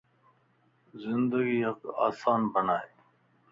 [1.03, 2.91] زندگي يڪ آسان بنائي